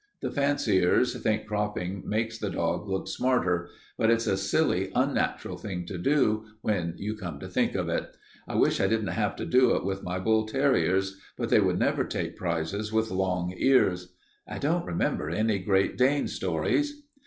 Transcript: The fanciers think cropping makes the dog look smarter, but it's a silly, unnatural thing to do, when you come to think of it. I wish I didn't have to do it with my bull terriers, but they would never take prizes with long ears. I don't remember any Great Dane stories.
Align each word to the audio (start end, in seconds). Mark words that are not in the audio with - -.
The 0.21 0.31
fanciers 0.31 1.15
think 1.21 1.45
cropping 1.45 2.01
makes 2.09 2.39
the 2.39 2.49
dog 2.49 2.89
look 2.89 3.07
smarter, 3.07 3.69
but 3.99 4.09
it's 4.09 4.25
a 4.25 4.35
silly, 4.35 4.91
unnatural 4.95 5.57
thing 5.57 5.85
to 5.85 5.99
do, 5.99 6.45
when 6.63 6.95
you 6.97 7.15
come 7.15 7.39
to 7.39 7.47
think 7.47 7.75
of 7.75 7.87
it. 7.87 8.07
I 8.47 8.55
wish 8.55 8.81
I 8.81 8.87
didn't 8.87 9.09
have 9.13 9.35
to 9.35 9.45
do 9.45 9.75
it 9.75 9.85
with 9.85 10.01
my 10.01 10.17
bull 10.17 10.47
terriers, 10.47 11.19
but 11.37 11.49
they 11.49 11.59
would 11.59 11.77
never 11.77 12.03
take 12.03 12.35
prizes 12.35 12.91
with 12.91 13.11
long 13.11 13.53
ears. 13.55 14.15
I 14.47 14.57
don't 14.57 14.87
remember 14.87 15.29
any 15.29 15.59
Great 15.59 15.99
Dane 15.99 16.27
stories. 16.27 17.03